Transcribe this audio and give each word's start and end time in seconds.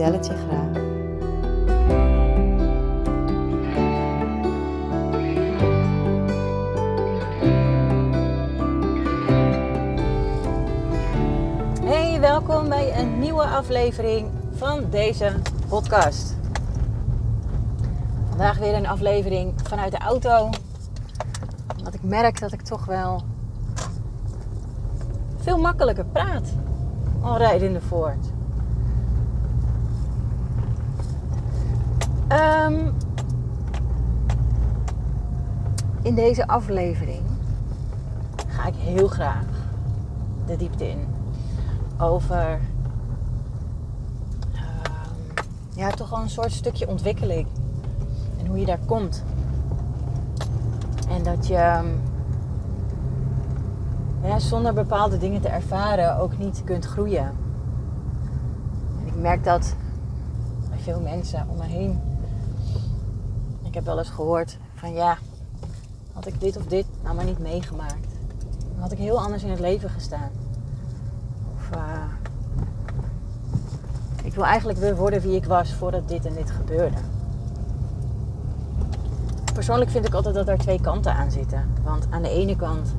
vertel 0.00 0.36
graag. 0.36 0.68
Hey, 11.82 12.20
welkom 12.20 12.68
bij 12.68 12.98
een 12.98 13.18
nieuwe 13.18 13.42
aflevering 13.42 14.30
van 14.52 14.90
deze 14.90 15.32
podcast. 15.68 16.36
Vandaag 18.28 18.58
weer 18.58 18.74
een 18.74 18.86
aflevering 18.86 19.54
vanuit 19.62 19.92
de 19.92 19.98
auto. 19.98 20.50
Want 21.82 21.94
ik 21.94 22.02
merk 22.02 22.40
dat 22.40 22.52
ik 22.52 22.62
toch 22.62 22.84
wel 22.84 23.22
veel 25.36 25.58
makkelijker 25.58 26.04
praat 26.04 26.52
al 27.20 27.36
rijdende 27.36 27.80
voort. 27.80 28.39
Um, 32.32 32.92
in 36.02 36.14
deze 36.14 36.46
aflevering 36.46 37.22
ga 38.46 38.66
ik 38.66 38.74
heel 38.74 39.08
graag 39.08 39.44
de 40.46 40.56
diepte 40.56 40.88
in 40.88 40.98
over 41.98 42.52
um, 42.52 42.60
ja, 45.74 45.90
toch 45.90 46.10
wel 46.10 46.20
een 46.20 46.30
soort 46.30 46.52
stukje 46.52 46.88
ontwikkeling 46.88 47.46
en 48.38 48.46
hoe 48.46 48.58
je 48.58 48.66
daar 48.66 48.80
komt. 48.86 49.24
En 51.08 51.22
dat 51.22 51.46
je 51.46 51.82
ja, 54.22 54.38
zonder 54.38 54.74
bepaalde 54.74 55.18
dingen 55.18 55.40
te 55.40 55.48
ervaren 55.48 56.18
ook 56.18 56.38
niet 56.38 56.62
kunt 56.64 56.84
groeien. 56.84 57.32
En 59.00 59.06
ik 59.06 59.16
merk 59.16 59.44
dat 59.44 59.74
bij 60.68 60.78
veel 60.78 61.00
mensen 61.00 61.46
om 61.48 61.56
me 61.56 61.64
heen. 61.64 62.09
Ik 63.70 63.76
heb 63.76 63.84
wel 63.84 63.98
eens 63.98 64.10
gehoord 64.10 64.58
van 64.74 64.92
ja, 64.92 65.18
had 66.12 66.26
ik 66.26 66.40
dit 66.40 66.56
of 66.56 66.66
dit 66.66 66.86
nou 67.02 67.14
maar 67.14 67.24
niet 67.24 67.38
meegemaakt. 67.38 68.08
Dan 68.72 68.80
had 68.80 68.92
ik 68.92 68.98
heel 68.98 69.20
anders 69.20 69.42
in 69.42 69.50
het 69.50 69.60
leven 69.60 69.90
gestaan. 69.90 70.30
Of 71.54 71.76
uh, 71.76 72.02
ik 74.24 74.34
wil 74.34 74.44
eigenlijk 74.44 74.78
weer 74.78 74.96
worden 74.96 75.20
wie 75.20 75.36
ik 75.36 75.44
was 75.44 75.72
voordat 75.72 76.08
dit 76.08 76.26
en 76.26 76.34
dit 76.34 76.50
gebeurde. 76.50 76.96
Persoonlijk 79.54 79.90
vind 79.90 80.06
ik 80.06 80.14
altijd 80.14 80.34
dat 80.34 80.48
er 80.48 80.58
twee 80.58 80.80
kanten 80.80 81.14
aan 81.14 81.30
zitten. 81.30 81.68
Want 81.82 82.06
aan 82.10 82.22
de 82.22 82.30
ene 82.30 82.56
kant, 82.56 82.94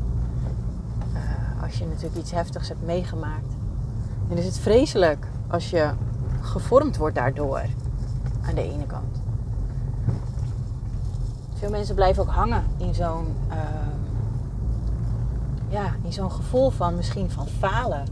uh, 1.13 1.63
als 1.63 1.77
je 1.77 1.85
natuurlijk 1.85 2.15
iets 2.15 2.31
heftigs 2.31 2.67
hebt 2.67 2.85
meegemaakt, 2.85 3.55
dan 4.27 4.37
is 4.37 4.45
het 4.45 4.57
vreselijk 4.57 5.27
als 5.47 5.69
je 5.69 5.89
gevormd 6.41 6.97
wordt 6.97 7.15
daardoor. 7.15 7.61
Aan 8.41 8.55
de 8.55 8.73
ene 8.73 8.85
kant. 8.85 9.21
Veel 11.61 11.69
mensen 11.69 11.95
blijven 11.95 12.23
ook 12.23 12.29
hangen 12.29 12.63
in 12.77 12.93
zo'n 12.93 13.35
uh, 13.49 13.57
ja, 15.69 15.95
in 16.03 16.13
zo'n 16.13 16.31
gevoel 16.31 16.69
van 16.69 16.95
misschien 16.95 17.31
van 17.31 17.47
falen. 17.47 18.07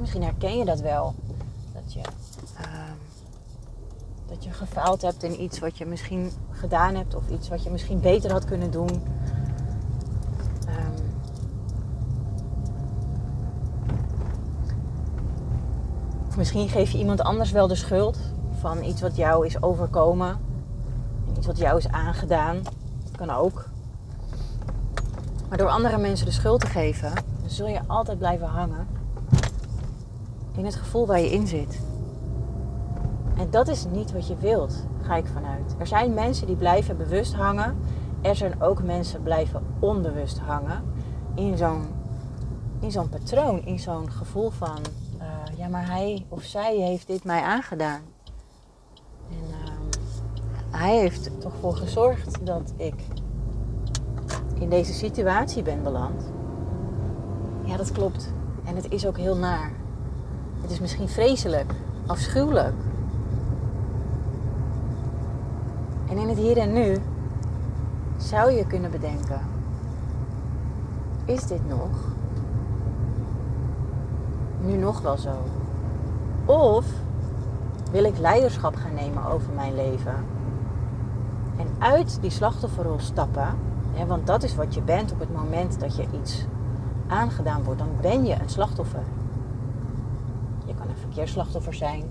Misschien 0.00 0.22
herken 0.22 0.58
je 0.58 0.64
dat 0.64 0.80
wel. 0.80 1.14
Dat 1.74 1.92
je, 1.92 1.98
uh, 2.60 2.92
dat 4.28 4.44
je 4.44 4.50
gefaald 4.50 5.02
hebt 5.02 5.22
in 5.22 5.42
iets 5.42 5.58
wat 5.58 5.78
je 5.78 5.86
misschien 5.86 6.30
gedaan 6.50 6.94
hebt 6.94 7.14
of 7.14 7.28
iets 7.28 7.48
wat 7.48 7.62
je 7.62 7.70
misschien 7.70 8.00
beter 8.00 8.32
had 8.32 8.44
kunnen 8.44 8.70
doen. 8.70 8.90
Um, 10.68 10.94
of 16.28 16.36
misschien 16.36 16.68
geef 16.68 16.90
je 16.90 16.98
iemand 16.98 17.20
anders 17.20 17.50
wel 17.50 17.66
de 17.66 17.74
schuld 17.74 18.18
van 18.60 18.82
iets 18.84 19.00
wat 19.00 19.16
jou 19.16 19.46
is 19.46 19.62
overkomen. 19.62 20.51
Wat 21.46 21.58
jou 21.58 21.78
is 21.78 21.88
aangedaan. 21.88 22.62
Dat 23.04 23.16
kan 23.16 23.30
ook. 23.30 23.68
Maar 25.48 25.58
door 25.58 25.68
andere 25.68 25.98
mensen 25.98 26.26
de 26.26 26.32
schuld 26.32 26.60
te 26.60 26.66
geven, 26.66 27.12
zul 27.46 27.66
je 27.66 27.80
altijd 27.86 28.18
blijven 28.18 28.46
hangen 28.46 28.86
in 30.56 30.64
het 30.64 30.74
gevoel 30.74 31.06
waar 31.06 31.20
je 31.20 31.32
in 31.32 31.46
zit. 31.46 31.80
En 33.36 33.50
dat 33.50 33.68
is 33.68 33.84
niet 33.84 34.12
wat 34.12 34.28
je 34.28 34.36
wilt, 34.36 34.84
ga 35.02 35.16
ik 35.16 35.26
vanuit. 35.26 35.74
Er 35.78 35.86
zijn 35.86 36.14
mensen 36.14 36.46
die 36.46 36.56
blijven 36.56 36.96
bewust 36.96 37.34
hangen. 37.34 37.76
Er 38.20 38.36
zijn 38.36 38.62
ook 38.62 38.82
mensen 38.82 39.22
blijven 39.22 39.62
onbewust 39.78 40.38
hangen 40.38 40.82
in 41.34 41.56
zo'n, 41.56 41.86
in 42.80 42.90
zo'n 42.90 43.08
patroon, 43.08 43.64
in 43.64 43.78
zo'n 43.78 44.10
gevoel 44.10 44.50
van, 44.50 44.78
uh, 45.18 45.58
ja 45.58 45.68
maar 45.68 45.86
hij 45.86 46.26
of 46.28 46.42
zij 46.42 46.76
heeft 46.76 47.06
dit 47.06 47.24
mij 47.24 47.40
aangedaan. 47.42 48.11
Hij 50.82 50.98
heeft 50.98 51.26
er 51.26 51.38
toch 51.38 51.52
voor 51.60 51.76
gezorgd 51.76 52.46
dat 52.46 52.72
ik 52.76 52.94
in 54.54 54.68
deze 54.68 54.92
situatie 54.92 55.62
ben 55.62 55.82
beland. 55.82 56.30
Ja, 57.64 57.76
dat 57.76 57.92
klopt. 57.92 58.32
En 58.64 58.76
het 58.76 58.90
is 58.90 59.06
ook 59.06 59.16
heel 59.16 59.36
naar. 59.36 59.72
Het 60.60 60.70
is 60.70 60.80
misschien 60.80 61.08
vreselijk, 61.08 61.74
afschuwelijk. 62.06 62.74
En 66.08 66.18
in 66.18 66.28
het 66.28 66.38
hier 66.38 66.58
en 66.58 66.72
nu 66.72 66.96
zou 68.16 68.50
je 68.50 68.66
kunnen 68.66 68.90
bedenken: 68.90 69.40
is 71.24 71.46
dit 71.46 71.68
nog? 71.68 72.14
Nu 74.60 74.76
nog 74.76 75.00
wel 75.00 75.16
zo? 75.16 75.34
Of 76.44 76.86
wil 77.90 78.04
ik 78.04 78.18
leiderschap 78.18 78.74
gaan 78.74 78.94
nemen 78.94 79.26
over 79.26 79.52
mijn 79.52 79.74
leven? 79.74 80.40
En 81.56 81.66
uit 81.78 82.18
die 82.20 82.30
slachtofferrol 82.30 82.98
stappen, 82.98 83.58
hè, 83.92 84.06
want 84.06 84.26
dat 84.26 84.42
is 84.42 84.54
wat 84.54 84.74
je 84.74 84.82
bent 84.82 85.12
op 85.12 85.20
het 85.20 85.34
moment 85.34 85.80
dat 85.80 85.96
je 85.96 86.06
iets 86.20 86.44
aangedaan 87.06 87.64
wordt, 87.64 87.78
dan 87.78 87.90
ben 88.00 88.24
je 88.24 88.34
een 88.40 88.48
slachtoffer. 88.48 89.02
Je 90.66 90.74
kan 90.74 90.88
een 90.88 90.96
verkeersslachtoffer 90.96 91.74
zijn, 91.74 92.10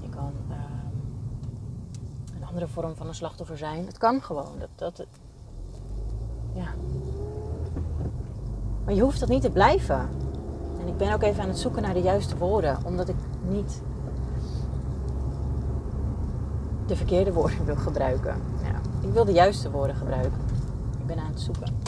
je 0.00 0.08
kan 0.08 0.32
uh, 0.48 0.56
een 2.36 2.46
andere 2.46 2.68
vorm 2.68 2.96
van 2.96 3.08
een 3.08 3.14
slachtoffer 3.14 3.58
zijn. 3.58 3.86
Het 3.86 3.98
kan 3.98 4.22
gewoon. 4.22 4.52
Dat, 4.58 4.96
dat, 4.96 5.06
ja. 6.52 6.68
Maar 8.84 8.94
je 8.94 9.02
hoeft 9.02 9.20
dat 9.20 9.28
niet 9.28 9.42
te 9.42 9.50
blijven. 9.50 10.08
En 10.80 10.88
ik 10.88 10.96
ben 10.96 11.12
ook 11.12 11.22
even 11.22 11.42
aan 11.42 11.48
het 11.48 11.58
zoeken 11.58 11.82
naar 11.82 11.94
de 11.94 12.02
juiste 12.02 12.36
woorden, 12.36 12.78
omdat 12.84 13.08
ik 13.08 13.16
niet 13.48 13.82
de 16.90 16.96
verkeerde 16.96 17.32
woorden 17.32 17.64
wil 17.64 17.76
gebruiken. 17.76 18.42
Ja, 18.62 18.80
ik 19.02 19.12
wil 19.12 19.24
de 19.24 19.32
juiste 19.32 19.70
woorden 19.70 19.96
gebruiken. 19.96 20.40
Ik 21.00 21.06
ben 21.06 21.18
aan 21.18 21.30
het 21.30 21.40
zoeken. 21.40 21.78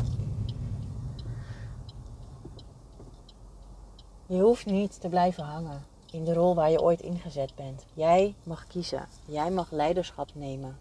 Je 4.26 4.40
hoeft 4.40 4.66
niet 4.66 5.00
te 5.00 5.08
blijven 5.08 5.44
hangen 5.44 5.82
in 6.10 6.24
de 6.24 6.32
rol 6.32 6.54
waar 6.54 6.70
je 6.70 6.82
ooit 6.82 7.00
ingezet 7.00 7.54
bent. 7.54 7.84
Jij 7.94 8.34
mag 8.42 8.66
kiezen. 8.66 9.08
Jij 9.24 9.50
mag 9.50 9.70
leiderschap 9.70 10.28
nemen 10.34 10.78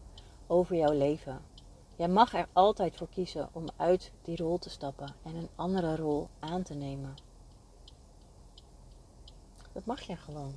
over 0.47 0.75
jouw 0.75 0.93
leven. 0.93 1.39
Jij 1.95 2.07
mag 2.07 2.33
er 2.33 2.47
altijd 2.53 2.95
voor 2.97 3.09
kiezen 3.09 3.49
om 3.51 3.65
uit 3.75 4.11
die 4.21 4.37
rol 4.37 4.57
te 4.57 4.69
stappen 4.69 5.15
en 5.23 5.35
een 5.35 5.49
andere 5.55 5.95
rol 5.95 6.27
aan 6.39 6.63
te 6.63 6.73
nemen. 6.73 7.15
Dat 9.71 9.85
mag 9.85 10.01
je 10.01 10.15
gewoon. 10.15 10.53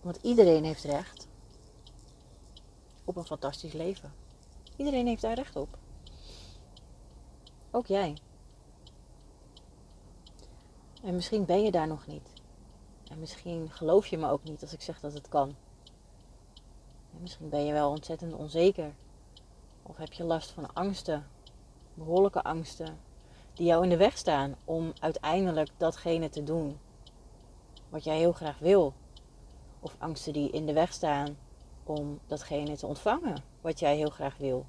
Want 0.00 0.18
iedereen 0.22 0.64
heeft 0.64 0.84
recht 0.84 1.28
op 3.10 3.16
een 3.16 3.24
fantastisch 3.24 3.72
leven. 3.72 4.12
Iedereen 4.76 5.06
heeft 5.06 5.22
daar 5.22 5.34
recht 5.34 5.56
op. 5.56 5.78
Ook 7.70 7.86
jij. 7.86 8.16
En 11.02 11.14
misschien 11.14 11.44
ben 11.44 11.62
je 11.62 11.70
daar 11.70 11.86
nog 11.86 12.06
niet. 12.06 12.28
En 13.08 13.18
misschien 13.18 13.70
geloof 13.70 14.06
je 14.06 14.18
me 14.18 14.30
ook 14.30 14.44
niet 14.44 14.62
als 14.62 14.72
ik 14.72 14.82
zeg 14.82 15.00
dat 15.00 15.12
het 15.12 15.28
kan. 15.28 15.54
En 17.14 17.20
misschien 17.20 17.48
ben 17.48 17.64
je 17.64 17.72
wel 17.72 17.90
ontzettend 17.90 18.32
onzeker. 18.32 18.92
Of 19.82 19.96
heb 19.96 20.12
je 20.12 20.24
last 20.24 20.50
van 20.50 20.74
angsten, 20.74 21.26
behoorlijke 21.94 22.42
angsten, 22.42 22.98
die 23.54 23.66
jou 23.66 23.82
in 23.82 23.88
de 23.88 23.96
weg 23.96 24.18
staan 24.18 24.56
om 24.64 24.92
uiteindelijk 25.00 25.70
datgene 25.76 26.28
te 26.28 26.42
doen 26.42 26.78
wat 27.88 28.04
jij 28.04 28.16
heel 28.16 28.32
graag 28.32 28.58
wil. 28.58 28.94
Of 29.80 29.96
angsten 29.98 30.32
die 30.32 30.50
in 30.50 30.66
de 30.66 30.72
weg 30.72 30.92
staan 30.92 31.36
om 31.90 32.18
datgene 32.26 32.76
te 32.76 32.86
ontvangen 32.86 33.42
wat 33.60 33.78
jij 33.78 33.96
heel 33.96 34.10
graag 34.10 34.36
wil. 34.38 34.64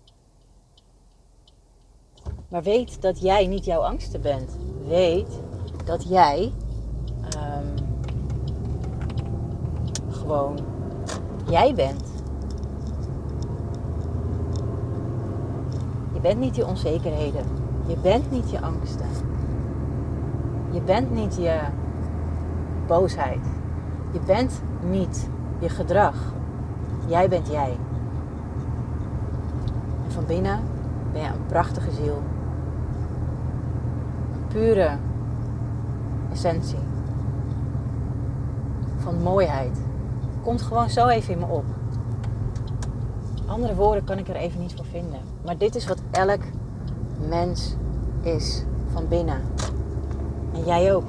Maar 2.47 2.63
weet 2.63 3.01
dat 3.01 3.21
jij 3.21 3.47
niet 3.47 3.65
jouw 3.65 3.81
angsten 3.81 4.21
bent. 4.21 4.57
Weet 4.87 5.39
dat 5.85 6.09
jij 6.09 6.51
um, 7.35 7.73
gewoon 10.09 10.59
jij 11.49 11.73
bent. 11.73 12.11
Je 16.13 16.19
bent 16.19 16.39
niet 16.39 16.55
je 16.55 16.65
onzekerheden. 16.65 17.45
Je 17.87 17.97
bent 17.97 18.31
niet 18.31 18.51
je 18.51 18.61
angsten. 18.61 19.09
Je 20.71 20.81
bent 20.81 21.11
niet 21.11 21.35
je 21.35 21.59
boosheid. 22.87 23.45
Je 24.13 24.19
bent 24.19 24.61
niet 24.83 25.29
je 25.59 25.69
gedrag. 25.69 26.33
Jij 27.11 27.29
bent 27.29 27.47
jij. 27.47 27.77
En 30.05 30.11
van 30.11 30.25
binnen 30.25 30.59
ben 31.11 31.21
je 31.21 31.27
een 31.27 31.45
prachtige 31.45 31.91
ziel. 31.91 32.21
Pure 34.47 34.97
essentie. 36.31 36.79
Van 38.97 39.21
mooiheid. 39.21 39.81
Komt 40.43 40.61
gewoon 40.61 40.89
zo 40.89 41.07
even 41.07 41.33
in 41.33 41.39
me 41.39 41.45
op. 41.45 41.65
Andere 43.45 43.75
woorden 43.75 44.03
kan 44.03 44.17
ik 44.17 44.27
er 44.27 44.35
even 44.35 44.59
niet 44.59 44.73
voor 44.75 44.85
vinden. 44.85 45.19
Maar 45.45 45.57
dit 45.57 45.75
is 45.75 45.87
wat 45.87 46.01
elk 46.11 46.41
mens 47.29 47.75
is 48.21 48.63
van 48.93 49.07
binnen. 49.07 49.41
En 50.53 50.63
jij 50.65 50.93
ook. 50.93 51.05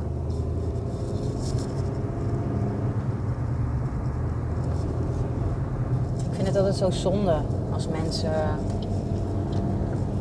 Ik 6.42 6.42
vind 6.53 6.67
het 6.67 6.77
zo 6.77 6.91
zonde 6.91 7.37
als 7.73 7.89
mensen 7.89 8.33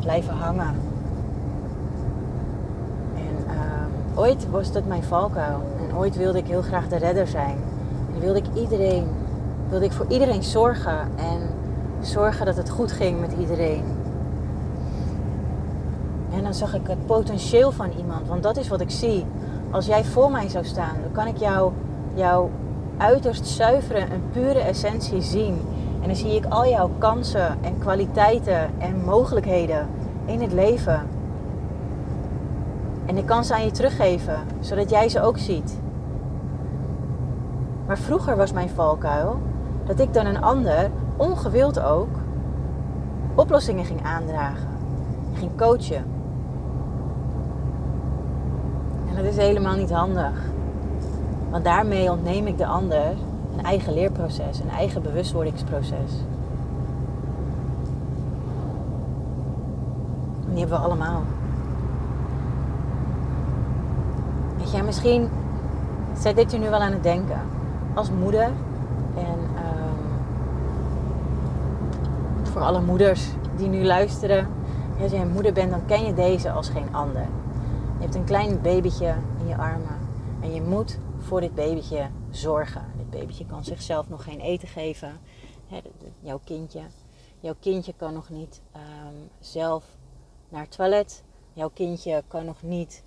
blijven 0.00 0.34
hangen. 0.34 0.74
En 3.14 3.44
uh, 3.46 4.18
ooit 4.18 4.50
was 4.50 4.72
dat 4.72 4.86
mijn 4.86 5.02
valkuil. 5.02 5.60
En 5.88 5.96
ooit 5.96 6.16
wilde 6.16 6.38
ik 6.38 6.46
heel 6.46 6.62
graag 6.62 6.88
de 6.88 6.96
redder 6.96 7.26
zijn. 7.26 7.56
En 8.14 8.20
wilde 8.20 8.38
ik 8.38 8.46
iedereen, 8.54 9.06
wilde 9.68 9.84
ik 9.84 9.92
voor 9.92 10.06
iedereen 10.08 10.42
zorgen 10.42 10.98
en 11.16 11.48
zorgen 12.00 12.46
dat 12.46 12.56
het 12.56 12.70
goed 12.70 12.92
ging 12.92 13.20
met 13.20 13.32
iedereen. 13.40 13.84
En 16.34 16.42
dan 16.42 16.54
zag 16.54 16.74
ik 16.74 16.86
het 16.86 17.06
potentieel 17.06 17.72
van 17.72 17.90
iemand, 17.98 18.28
want 18.28 18.42
dat 18.42 18.56
is 18.56 18.68
wat 18.68 18.80
ik 18.80 18.90
zie. 18.90 19.26
Als 19.70 19.86
jij 19.86 20.04
voor 20.04 20.30
mij 20.30 20.48
zou 20.48 20.64
staan, 20.64 20.96
dan 21.02 21.12
kan 21.12 21.26
ik 21.26 21.36
jou, 21.36 21.72
jouw 22.14 22.50
uiterst 22.96 23.46
zuivere 23.46 23.98
en 23.98 24.22
pure 24.32 24.58
essentie 24.58 25.22
zien. 25.22 25.60
En 26.02 26.08
dan 26.08 26.16
zie 26.16 26.34
ik 26.34 26.44
al 26.48 26.66
jouw 26.66 26.90
kansen 26.98 27.56
en 27.60 27.78
kwaliteiten 27.78 28.70
en 28.78 29.04
mogelijkheden 29.04 29.88
in 30.24 30.40
het 30.40 30.52
leven. 30.52 31.06
En 33.06 33.16
ik 33.16 33.26
kan 33.26 33.44
ze 33.44 33.54
aan 33.54 33.64
je 33.64 33.70
teruggeven, 33.70 34.36
zodat 34.60 34.90
jij 34.90 35.08
ze 35.08 35.22
ook 35.22 35.38
ziet. 35.38 35.80
Maar 37.86 37.98
vroeger 37.98 38.36
was 38.36 38.52
mijn 38.52 38.68
valkuil 38.68 39.40
dat 39.84 40.00
ik 40.00 40.14
dan 40.14 40.26
een 40.26 40.42
ander, 40.42 40.90
ongewild 41.16 41.80
ook, 41.80 42.08
oplossingen 43.34 43.84
ging 43.84 44.04
aandragen. 44.04 44.68
Ging 45.34 45.50
coachen. 45.56 46.04
En 49.08 49.16
dat 49.16 49.24
is 49.24 49.36
helemaal 49.36 49.76
niet 49.76 49.90
handig. 49.90 50.50
Want 51.50 51.64
daarmee 51.64 52.10
ontneem 52.10 52.46
ik 52.46 52.58
de 52.58 52.66
ander 52.66 53.14
een 53.56 53.64
eigen 53.64 53.92
leerproces, 53.92 54.60
een 54.60 54.70
eigen 54.70 55.02
bewustwordingsproces. 55.02 56.10
Die 60.48 60.60
hebben 60.60 60.78
we 60.78 60.84
allemaal. 60.84 61.22
Weet 64.58 64.72
je, 64.72 64.82
misschien 64.82 65.28
zet 66.18 66.36
dit 66.36 66.54
u 66.54 66.58
nu 66.58 66.70
wel 66.70 66.80
aan 66.80 66.92
het 66.92 67.02
denken. 67.02 67.40
Als 67.94 68.10
moeder 68.10 68.50
en 69.16 69.38
um, 69.38 70.02
voor 72.42 72.62
alle 72.62 72.80
moeders 72.80 73.28
die 73.56 73.68
nu 73.68 73.84
luisteren. 73.84 74.46
Als 75.02 75.10
je 75.10 75.16
een 75.16 75.32
moeder 75.32 75.52
bent, 75.52 75.70
dan 75.70 75.86
ken 75.86 76.04
je 76.04 76.14
deze 76.14 76.50
als 76.50 76.68
geen 76.68 76.88
ander. 76.90 77.22
Je 77.96 78.02
hebt 78.02 78.14
een 78.14 78.24
klein 78.24 78.58
babytje 78.62 79.14
in 79.40 79.48
je 79.48 79.56
armen 79.56 79.98
en 80.40 80.54
je 80.54 80.62
moet 80.62 80.98
voor 81.18 81.40
dit 81.40 81.54
babytje 81.54 82.06
zorgen. 82.32 82.92
Dit 82.96 83.10
babytje 83.10 83.46
kan 83.46 83.64
zichzelf 83.64 84.08
nog 84.08 84.24
geen 84.24 84.40
eten 84.40 84.68
geven. 84.68 85.20
jouw 86.20 86.40
kindje. 86.44 86.82
Jouw 87.40 87.54
kindje 87.60 87.94
kan 87.96 88.12
nog 88.12 88.28
niet 88.28 88.60
um, 88.76 89.30
zelf 89.40 89.96
naar 90.48 90.60
het 90.60 90.70
toilet. 90.70 91.22
Jouw 91.52 91.70
kindje 91.74 92.22
kan 92.28 92.44
nog 92.44 92.62
niet 92.62 93.04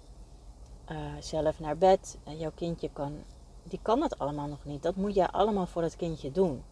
uh, 0.92 0.98
zelf 1.20 1.60
naar 1.60 1.78
bed. 1.78 2.18
En 2.24 2.38
jouw 2.38 2.52
kindje 2.56 2.90
kan, 2.94 3.14
die 3.64 3.80
kan 3.82 4.00
dat 4.00 4.20
allemaal 4.20 4.48
nog 4.48 4.66
niet. 4.66 4.84
Dat 4.84 4.96
moet 4.96 5.16
je 5.16 5.32
allemaal 5.32 5.66
voor 5.66 5.82
dat 5.82 5.96
kindje 5.96 6.32
doen. 6.32 6.64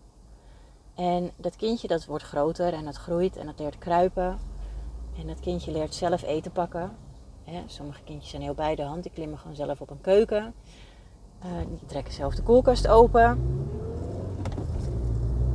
En 0.96 1.32
dat 1.36 1.56
kindje 1.56 1.88
dat 1.88 2.06
wordt 2.06 2.24
groter 2.24 2.74
en 2.74 2.86
dat 2.86 2.96
groeit 2.96 3.38
en 3.38 3.46
dat 3.46 3.60
leert 3.60 3.78
kruipen. 3.78 4.40
En 5.20 5.28
dat 5.28 5.40
kindje 5.40 5.72
leert 5.72 5.94
zelf 5.94 6.24
eten 6.24 6.52
pakken. 6.52 6.98
sommige 7.66 8.04
kindjes 8.04 8.30
zijn 8.30 8.42
heel 8.42 8.54
bij 8.54 8.76
de 8.76 8.84
hand, 8.84 9.04
die 9.04 9.12
klimmen 9.12 9.38
gewoon 9.38 9.56
zelf 9.56 9.82
op 9.82 9.90
een 9.90 10.02
keuken. 10.02 10.54
Uh, 11.46 11.50
die 11.70 11.86
trekken 11.86 12.14
zelf 12.14 12.36
de 12.36 12.42
koelkast 12.42 12.88
open. 12.88 13.40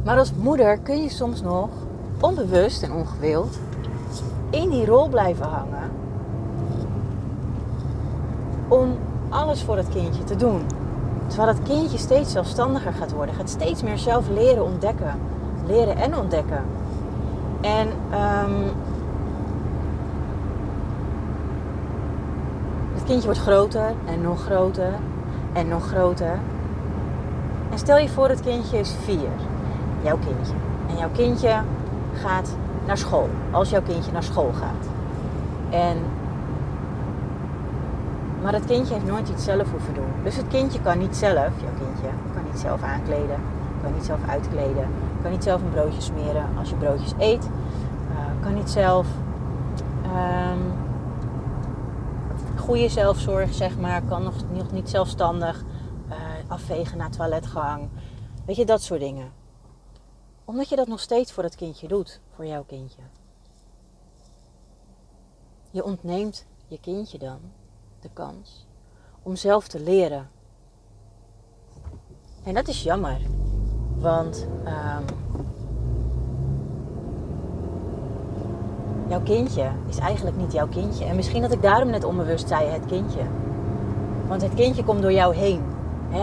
Maar 0.04 0.18
als 0.18 0.32
moeder 0.32 0.78
kun 0.78 1.02
je 1.02 1.08
soms 1.08 1.42
nog 1.42 1.68
onbewust 2.20 2.82
en 2.82 2.92
ongewild 2.92 3.58
in 4.50 4.68
die 4.70 4.86
rol 4.86 5.08
blijven 5.08 5.46
hangen. 5.46 5.90
Om 8.68 8.96
alles 9.28 9.62
voor 9.62 9.76
het 9.76 9.88
kindje 9.88 10.24
te 10.24 10.36
doen. 10.36 10.66
Terwijl 11.26 11.48
het 11.48 11.62
kindje 11.62 11.98
steeds 11.98 12.32
zelfstandiger 12.32 12.92
gaat 12.92 13.12
worden, 13.12 13.34
gaat 13.34 13.50
steeds 13.50 13.82
meer 13.82 13.98
zelf 13.98 14.28
leren 14.28 14.64
ontdekken. 14.64 15.14
Leren 15.66 15.96
en 15.96 16.16
ontdekken. 16.16 16.64
En 17.60 17.88
um, 17.88 18.70
het 22.94 23.04
kindje 23.04 23.24
wordt 23.24 23.40
groter 23.40 23.92
en 24.06 24.22
nog 24.22 24.44
groter 24.44 24.92
en 25.58 25.68
nog 25.68 25.88
groter. 25.88 26.38
En 27.70 27.78
stel 27.78 27.98
je 27.98 28.08
voor, 28.08 28.28
het 28.28 28.40
kindje 28.40 28.78
is 28.78 28.94
vier. 29.04 29.30
Jouw 30.02 30.18
kindje. 30.18 30.54
En 30.88 30.96
jouw 30.96 31.10
kindje 31.12 31.60
gaat 32.14 32.56
naar 32.86 32.98
school. 32.98 33.28
Als 33.50 33.70
jouw 33.70 33.82
kindje 33.82 34.12
naar 34.12 34.22
school 34.22 34.52
gaat. 34.52 34.88
En, 35.70 35.96
maar 38.42 38.52
het 38.52 38.64
kindje 38.64 38.94
heeft 38.94 39.06
nooit 39.06 39.28
iets 39.28 39.44
zelf 39.44 39.70
hoeven 39.70 39.94
doen. 39.94 40.12
Dus 40.22 40.36
het 40.36 40.48
kindje 40.48 40.80
kan 40.82 40.98
niet 40.98 41.16
zelf, 41.16 41.36
jouw 41.36 41.76
kindje, 41.78 42.08
kan 42.34 42.42
niet 42.50 42.60
zelf 42.60 42.82
aankleden. 42.82 43.40
Kan 43.82 43.92
niet 43.94 44.04
zelf 44.04 44.20
uitkleden. 44.28 44.86
Kan 45.22 45.30
niet 45.30 45.42
zelf 45.42 45.60
een 45.60 45.70
broodje 45.70 46.00
smeren 46.00 46.44
als 46.58 46.68
je 46.68 46.74
broodjes 46.74 47.14
eet. 47.18 47.44
Uh, 48.10 48.18
kan 48.42 48.54
niet 48.54 48.70
zelf 48.70 49.06
um, 50.04 50.87
goede 52.68 52.88
zelfzorg, 52.88 53.54
zeg 53.54 53.78
maar. 53.78 54.02
Kan 54.02 54.22
nog, 54.22 54.34
nog 54.52 54.72
niet 54.72 54.88
zelfstandig 54.88 55.64
uh, 56.08 56.14
afvegen 56.48 56.98
na 56.98 57.08
toiletgang. 57.08 57.88
Weet 58.46 58.56
je, 58.56 58.64
dat 58.64 58.82
soort 58.82 59.00
dingen 59.00 59.38
omdat 60.48 60.68
je 60.68 60.76
dat 60.76 60.88
nog 60.88 61.00
steeds 61.00 61.32
voor 61.32 61.42
het 61.42 61.54
kindje 61.54 61.88
doet, 61.88 62.20
voor 62.34 62.46
jouw 62.46 62.64
kindje. 62.64 63.02
Je 65.70 65.84
ontneemt 65.84 66.46
je 66.66 66.80
kindje 66.80 67.18
dan 67.18 67.40
de 68.00 68.10
kans 68.12 68.66
om 69.22 69.36
zelf 69.36 69.68
te 69.68 69.80
leren. 69.80 70.30
En 72.44 72.54
dat 72.54 72.68
is 72.68 72.82
jammer, 72.82 73.20
want 73.98 74.46
um, 74.64 75.04
jouw 79.08 79.20
kindje 79.20 79.64
is 79.88 79.98
eigenlijk 79.98 80.36
niet 80.36 80.52
jouw 80.52 80.66
kindje. 80.66 81.04
En 81.04 81.16
misschien 81.16 81.42
dat 81.42 81.52
ik 81.52 81.62
daarom 81.62 81.90
net 81.90 82.04
onbewust 82.04 82.48
zei 82.48 82.66
het 82.66 82.86
kindje. 82.86 83.20
Want 84.26 84.42
het 84.42 84.54
kindje 84.54 84.84
komt 84.84 85.02
door 85.02 85.12
jou 85.12 85.34
heen. 85.34 85.62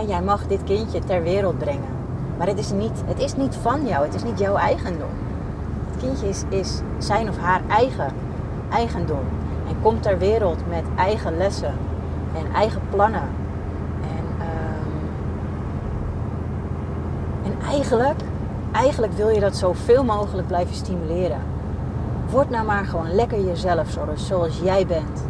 jij 0.08 0.22
mag 0.22 0.48
dit 0.48 0.64
kindje 0.64 1.00
ter 1.00 1.24
wereld 1.24 1.58
brengen. 1.58 1.94
Maar 2.38 2.48
het 2.48 2.58
is, 2.58 2.72
niet, 2.72 3.04
het 3.06 3.20
is 3.20 3.36
niet 3.36 3.56
van 3.56 3.88
jou, 3.88 4.06
het 4.06 4.16
is 4.16 4.24
niet 4.24 4.40
jouw 4.40 4.56
eigendom. 4.56 5.10
Het 5.92 6.04
kindje 6.04 6.30
is, 6.30 6.44
is 6.50 6.82
zijn 6.98 7.30
of 7.30 7.38
haar 7.38 7.62
eigen 7.70 8.14
eigendom. 8.72 9.26
En 9.68 9.76
komt 9.82 10.04
ter 10.04 10.18
wereld 10.18 10.60
met 10.70 10.84
eigen 10.96 11.38
lessen 11.38 11.74
en 12.34 12.54
eigen 12.54 12.82
plannen. 12.90 13.30
En, 14.02 14.48
en 17.44 17.68
eigenlijk, 17.70 18.20
eigenlijk 18.72 19.14
wil 19.14 19.30
je 19.30 19.40
dat 19.40 19.56
zoveel 19.56 20.04
mogelijk 20.04 20.48
blijven 20.48 20.76
stimuleren. 20.76 21.55
Word 22.30 22.50
nou 22.50 22.66
maar 22.66 22.86
gewoon 22.86 23.16
lekker 23.16 23.46
jezelf 23.46 23.98
zoals, 24.16 24.60
jij 24.60 24.86
bent. 24.86 25.24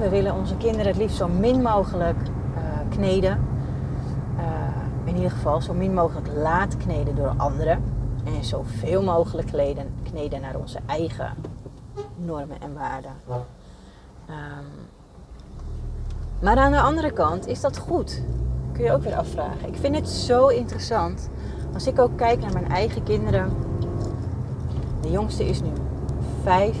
we 0.00 0.08
willen 0.08 0.34
onze 0.34 0.56
kinderen 0.56 0.86
het 0.86 0.96
liefst 0.96 1.16
zo 1.16 1.28
min 1.28 1.62
mogelijk 1.62 2.18
uh, 2.56 2.62
kneden 2.88 3.54
ieder 5.16 5.36
geval 5.36 5.60
zo 5.60 5.72
min 5.72 5.94
mogelijk 5.94 6.28
laat 6.36 6.76
kneden 6.76 7.16
door 7.16 7.34
anderen. 7.36 7.84
En 8.24 8.44
zoveel 8.44 9.02
mogelijk 9.02 9.46
kneden, 9.46 9.94
kneden 10.02 10.40
naar 10.40 10.56
onze 10.56 10.78
eigen 10.86 11.32
normen 12.16 12.60
en 12.60 12.74
waarden. 12.74 13.12
Um, 13.28 14.88
maar 16.40 16.56
aan 16.56 16.72
de 16.72 16.80
andere 16.80 17.10
kant 17.10 17.46
is 17.46 17.60
dat 17.60 17.78
goed. 17.78 18.22
Kun 18.72 18.84
je 18.84 18.92
ook 18.92 19.02
weer 19.02 19.16
afvragen. 19.16 19.68
Ik 19.68 19.76
vind 19.76 19.96
het 19.96 20.08
zo 20.08 20.46
interessant. 20.46 21.30
Als 21.74 21.86
ik 21.86 21.98
ook 21.98 22.16
kijk 22.16 22.40
naar 22.40 22.52
mijn 22.52 22.68
eigen 22.68 23.02
kinderen. 23.02 23.52
De 25.00 25.10
jongste 25.10 25.48
is 25.48 25.60
nu 25.60 25.70
vijf. 26.46 26.76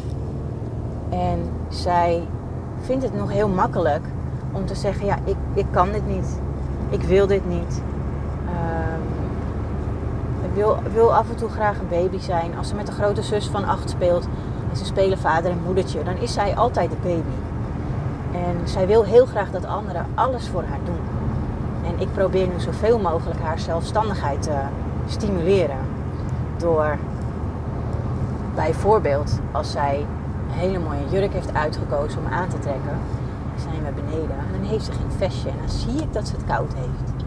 En 1.10 1.38
zij 1.68 2.22
vindt 2.80 3.04
het 3.04 3.14
nog 3.14 3.30
heel 3.30 3.48
makkelijk 3.48 4.04
om 4.52 4.66
te 4.66 4.74
zeggen: 4.74 5.06
Ja, 5.06 5.18
ik, 5.24 5.36
ik 5.54 5.66
kan 5.70 5.92
dit 5.92 6.06
niet. 6.06 6.40
Ik 6.88 7.02
wil 7.02 7.26
dit 7.26 7.48
niet. 7.48 7.82
Um, 8.48 9.02
ik 10.44 10.54
wil, 10.54 10.78
wil 10.92 11.14
af 11.14 11.30
en 11.30 11.36
toe 11.36 11.48
graag 11.48 11.78
een 11.78 11.88
baby 11.88 12.18
zijn. 12.18 12.56
Als 12.58 12.68
ze 12.68 12.74
met 12.74 12.88
een 12.88 12.94
grote 12.94 13.22
zus 13.22 13.46
van 13.46 13.64
acht 13.64 13.90
speelt 13.90 14.28
en 14.70 14.76
ze 14.76 14.84
spelen 14.84 15.18
vader 15.18 15.50
en 15.50 15.62
moedertje, 15.64 16.04
dan 16.04 16.16
is 16.16 16.32
zij 16.32 16.56
altijd 16.56 16.90
de 16.90 16.96
baby. 17.02 17.36
En 18.32 18.68
zij 18.68 18.86
wil 18.86 19.04
heel 19.04 19.26
graag 19.26 19.50
dat 19.50 19.64
anderen 19.64 20.06
alles 20.14 20.48
voor 20.48 20.62
haar 20.62 20.80
doen. 20.84 21.04
En 21.84 22.00
ik 22.00 22.12
probeer 22.12 22.46
nu 22.46 22.60
zoveel 22.60 22.98
mogelijk 22.98 23.40
haar 23.40 23.58
zelfstandigheid 23.58 24.42
te 24.42 24.58
stimuleren. 25.06 25.78
Door 26.56 26.98
bijvoorbeeld 28.56 29.38
als 29.52 29.70
zij 29.70 30.06
een 30.48 30.58
hele 30.58 30.78
mooie 30.78 31.08
jurk 31.10 31.32
heeft 31.32 31.54
uitgekozen 31.54 32.18
om 32.18 32.26
aan 32.26 32.48
te 32.48 32.58
trekken, 32.58 32.98
zijn 33.56 33.84
we 33.84 34.02
beneden 34.02 34.38
en 34.38 34.52
dan 34.52 34.68
heeft 34.68 34.84
ze 34.84 34.92
geen 34.92 35.10
vestje. 35.16 35.48
En 35.48 35.56
dan 35.58 35.68
zie 35.68 36.02
ik 36.02 36.12
dat 36.12 36.28
ze 36.28 36.34
het 36.34 36.44
koud 36.44 36.74
heeft. 36.74 37.24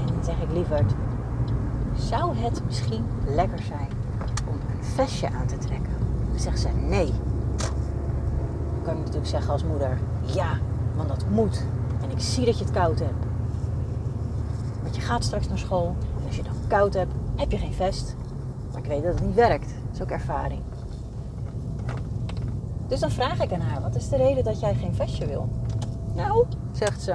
En 0.00 0.06
dan 0.06 0.24
zeg 0.24 0.34
ik 0.40 0.52
lieverd, 0.52 0.92
zou 1.94 2.36
het 2.36 2.62
misschien 2.66 3.04
lekker 3.26 3.58
zijn 3.58 3.88
om 4.48 4.54
een 4.54 4.84
vestje 4.84 5.26
aan 5.26 5.46
te 5.46 5.58
trekken? 5.58 5.92
Dan 6.30 6.38
zegt 6.38 6.60
ze 6.60 6.68
nee. 6.88 7.12
Dan 8.72 8.82
kan 8.82 8.92
ik 8.92 8.98
natuurlijk 8.98 9.26
zeggen 9.26 9.52
als 9.52 9.64
moeder, 9.64 9.98
ja, 10.22 10.58
want 10.96 11.08
dat 11.08 11.24
moet. 11.30 11.64
En 12.02 12.10
ik 12.10 12.20
zie 12.20 12.44
dat 12.44 12.58
je 12.58 12.64
het 12.64 12.74
koud 12.74 12.98
hebt. 12.98 13.24
Want 14.82 14.96
je 14.96 15.02
gaat 15.02 15.24
straks 15.24 15.48
naar 15.48 15.58
school. 15.58 15.96
En 16.18 16.26
als 16.26 16.36
je 16.36 16.42
dan 16.42 16.52
koud 16.66 16.94
hebt, 16.94 17.12
heb 17.36 17.50
je 17.50 17.58
geen 17.58 17.72
vest. 17.74 18.16
Maar 18.72 18.82
ik 18.82 18.88
weet 18.88 19.02
dat 19.02 19.14
het 19.14 19.26
niet 19.26 19.34
werkt. 19.34 19.74
Is 19.94 20.00
ervaring. 20.00 20.60
Dus 22.88 23.00
dan 23.00 23.10
vraag 23.10 23.42
ik 23.42 23.52
aan 23.52 23.60
haar: 23.60 23.80
wat 23.80 23.94
is 23.94 24.08
de 24.08 24.16
reden 24.16 24.44
dat 24.44 24.60
jij 24.60 24.74
geen 24.74 24.94
vestje 24.94 25.26
wil? 25.26 25.48
Nou, 26.14 26.44
zegt 26.72 27.02
ze. 27.02 27.14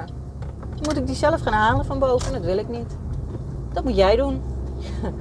Moet 0.82 0.96
ik 0.96 1.06
die 1.06 1.16
zelf 1.16 1.40
gaan 1.40 1.52
halen 1.52 1.84
van 1.84 1.98
boven? 1.98 2.32
Dat 2.32 2.44
wil 2.44 2.58
ik 2.58 2.68
niet. 2.68 2.96
Dat 3.72 3.84
moet 3.84 3.96
jij 3.96 4.16
doen. 4.16 4.42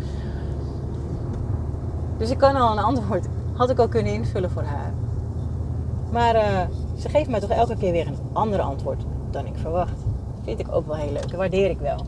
dus 2.18 2.30
ik 2.30 2.38
kan 2.38 2.56
al 2.56 2.72
een 2.72 2.84
antwoord. 2.84 3.28
Had 3.54 3.70
ik 3.70 3.80
al 3.80 3.88
kunnen 3.88 4.14
invullen 4.14 4.52
voor 4.52 4.64
haar. 4.64 4.94
Maar 6.12 6.36
uh, 6.36 6.62
ze 6.98 7.10
geeft 7.10 7.30
mij 7.30 7.40
toch 7.40 7.50
elke 7.50 7.76
keer 7.76 7.92
weer 7.92 8.08
een 8.08 8.20
ander 8.34 8.60
antwoord 8.60 9.04
dan 9.32 9.46
ik 9.46 9.56
verwacht. 9.56 10.06
Vind 10.44 10.60
ik 10.60 10.68
ook 10.72 10.88
wel 10.88 10.96
heel 10.96 11.12
leuk. 11.12 11.22
Dat 11.22 11.32
waardeer 11.32 11.70
ik 11.70 11.80
wel. 11.80 12.06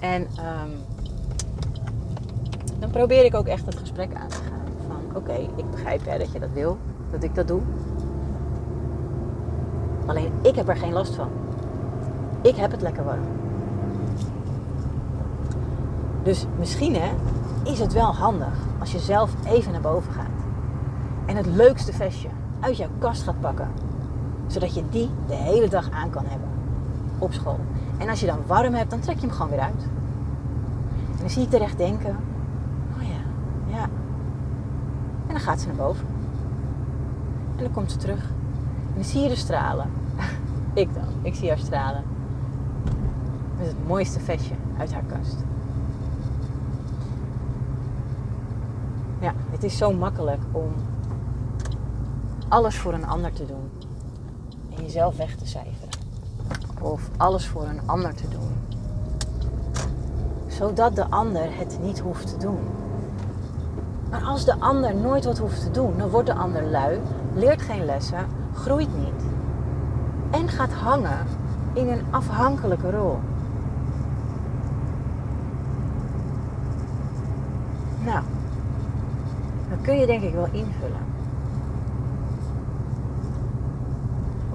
En 0.00 0.22
um, 0.22 0.95
dan 2.78 2.90
probeer 2.90 3.24
ik 3.24 3.34
ook 3.34 3.46
echt 3.46 3.66
het 3.66 3.76
gesprek 3.76 4.14
aan 4.14 4.28
te 4.28 4.36
gaan. 4.36 4.66
Van 4.86 5.16
oké, 5.16 5.32
ik 5.56 5.70
begrijp 5.70 6.04
hè, 6.04 6.18
dat 6.18 6.32
je 6.32 6.40
dat 6.40 6.52
wil. 6.52 6.78
Dat 7.10 7.22
ik 7.22 7.34
dat 7.34 7.48
doe. 7.48 7.60
Alleen 10.06 10.32
ik 10.42 10.54
heb 10.54 10.68
er 10.68 10.76
geen 10.76 10.92
last 10.92 11.14
van. 11.14 11.28
Ik 12.42 12.56
heb 12.56 12.70
het 12.70 12.82
lekker 12.82 13.04
warm. 13.04 13.24
Dus 16.22 16.46
misschien 16.58 16.94
hè, 16.94 17.10
is 17.64 17.78
het 17.78 17.92
wel 17.92 18.14
handig 18.14 18.54
als 18.78 18.92
je 18.92 18.98
zelf 18.98 19.30
even 19.44 19.72
naar 19.72 19.80
boven 19.80 20.12
gaat. 20.12 20.26
En 21.26 21.36
het 21.36 21.46
leukste 21.46 21.92
vestje 21.92 22.28
uit 22.60 22.76
jouw 22.76 22.88
kast 22.98 23.22
gaat 23.22 23.40
pakken. 23.40 23.68
Zodat 24.46 24.74
je 24.74 24.82
die 24.90 25.10
de 25.26 25.34
hele 25.34 25.68
dag 25.68 25.90
aan 25.90 26.10
kan 26.10 26.24
hebben 26.26 26.48
op 27.18 27.32
school. 27.32 27.58
En 27.98 28.08
als 28.08 28.20
je 28.20 28.26
dan 28.26 28.38
warm 28.46 28.74
hebt, 28.74 28.90
dan 28.90 29.00
trek 29.00 29.14
je 29.14 29.26
hem 29.26 29.30
gewoon 29.30 29.50
weer 29.50 29.60
uit. 29.60 29.82
En 31.12 31.18
dan 31.20 31.30
zie 31.30 31.42
je 31.42 31.48
terecht 31.48 31.78
denken: 31.78 32.16
ja. 33.66 33.82
En 35.26 35.32
dan 35.32 35.40
gaat 35.40 35.60
ze 35.60 35.66
naar 35.66 35.76
boven. 35.76 36.06
En 37.56 37.62
dan 37.62 37.72
komt 37.72 37.90
ze 37.92 37.96
terug. 37.96 38.22
En 38.22 38.94
dan 38.94 39.04
zie 39.04 39.22
je 39.22 39.28
de 39.28 39.36
stralen. 39.36 39.90
ik 40.74 40.94
dan, 40.94 41.04
ik 41.22 41.34
zie 41.34 41.48
haar 41.48 41.58
stralen. 41.58 42.02
Met 43.58 43.66
het 43.66 43.86
mooiste 43.86 44.20
vestje 44.20 44.54
uit 44.78 44.92
haar 44.92 45.04
kast. 45.04 45.36
Ja, 49.20 49.32
het 49.50 49.64
is 49.64 49.76
zo 49.76 49.92
makkelijk 49.92 50.42
om 50.52 50.72
alles 52.48 52.78
voor 52.78 52.92
een 52.92 53.06
ander 53.06 53.32
te 53.32 53.46
doen 53.46 53.70
en 54.76 54.82
jezelf 54.82 55.16
weg 55.16 55.36
te 55.36 55.46
cijferen. 55.46 55.88
Of 56.80 57.10
alles 57.16 57.46
voor 57.46 57.62
een 57.62 57.80
ander 57.86 58.14
te 58.14 58.28
doen. 58.28 58.54
Zodat 60.46 60.96
de 60.96 61.10
ander 61.10 61.56
het 61.56 61.78
niet 61.82 61.98
hoeft 61.98 62.28
te 62.28 62.36
doen. 62.36 62.58
Maar 64.10 64.22
als 64.22 64.44
de 64.44 64.54
ander 64.58 64.94
nooit 64.94 65.24
wat 65.24 65.38
hoeft 65.38 65.62
te 65.62 65.70
doen, 65.70 65.94
dan 65.98 66.08
wordt 66.08 66.26
de 66.26 66.34
ander 66.34 66.62
lui, 66.62 67.00
leert 67.34 67.62
geen 67.62 67.84
lessen, 67.84 68.26
groeit 68.54 68.98
niet. 68.98 69.24
En 70.30 70.48
gaat 70.48 70.72
hangen 70.72 71.26
in 71.72 71.88
een 71.88 72.02
afhankelijke 72.10 72.90
rol. 72.90 73.18
Nou, 78.04 78.24
dan 79.68 79.80
kun 79.82 79.98
je 79.98 80.06
denk 80.06 80.22
ik 80.22 80.34
wel 80.34 80.48
invullen. 80.50 81.06